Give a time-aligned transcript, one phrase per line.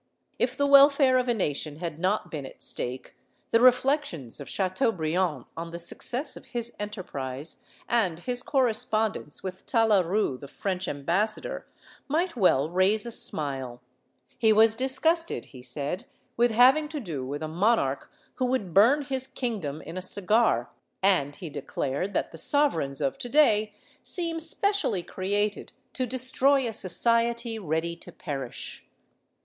[0.01, 0.03] ^
[0.39, 3.15] If the welfare of a nation had not been at stake,
[3.51, 9.67] the reflections of Chateaubriand on the success of his enterprise, and his corre spondence with
[9.67, 11.67] Talaru, the French ambassador,
[12.07, 13.79] might well raise a smile.
[14.39, 16.05] He was disgusted, he said,
[16.35, 20.71] with having to do with a monarch who would burn his kingdom in a cigar,
[21.03, 27.59] and he declared that the sovereigns of today seem specially created to destroy a society
[27.59, 28.83] ready to perish.